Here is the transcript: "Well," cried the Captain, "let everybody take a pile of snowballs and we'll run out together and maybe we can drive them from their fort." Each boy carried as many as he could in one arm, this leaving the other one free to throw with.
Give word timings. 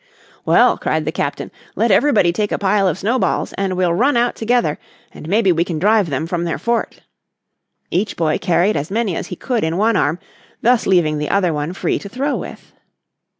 "Well," 0.45 0.79
cried 0.79 1.05
the 1.05 1.11
Captain, 1.11 1.51
"let 1.75 1.91
everybody 1.91 2.33
take 2.33 2.51
a 2.51 2.57
pile 2.57 2.87
of 2.87 2.97
snowballs 2.97 3.53
and 3.53 3.73
we'll 3.77 3.93
run 3.93 4.17
out 4.17 4.35
together 4.35 4.79
and 5.13 5.29
maybe 5.29 5.51
we 5.51 5.63
can 5.63 5.77
drive 5.77 6.09
them 6.09 6.25
from 6.25 6.43
their 6.43 6.57
fort." 6.57 7.01
Each 7.91 8.17
boy 8.17 8.39
carried 8.39 8.75
as 8.75 8.89
many 8.89 9.15
as 9.15 9.27
he 9.27 9.35
could 9.35 9.63
in 9.63 9.77
one 9.77 9.95
arm, 9.95 10.17
this 10.61 10.87
leaving 10.87 11.19
the 11.19 11.29
other 11.29 11.53
one 11.53 11.71
free 11.73 11.99
to 11.99 12.09
throw 12.09 12.35
with. 12.35 12.73